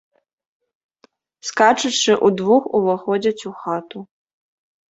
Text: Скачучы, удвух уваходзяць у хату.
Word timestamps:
Скачучы, 1.49 2.13
удвух 2.31 2.63
уваходзяць 2.81 3.47
у 3.51 3.55
хату. 3.63 3.99